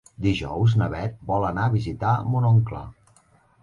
[0.27, 2.87] Dijous na Bet vol anar a visitar mon oncle.